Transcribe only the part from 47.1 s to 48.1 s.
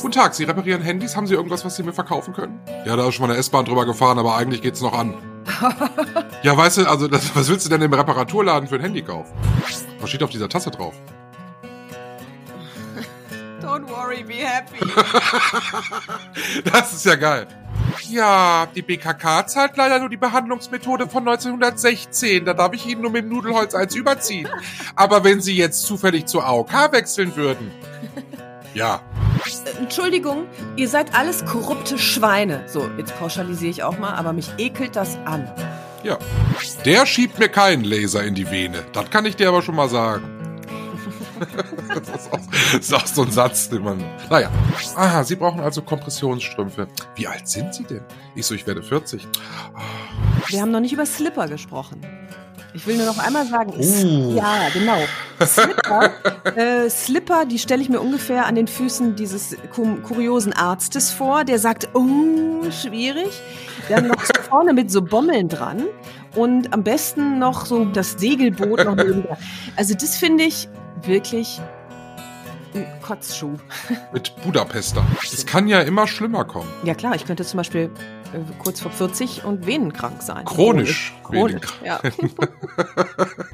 Wie alt sind Sie denn?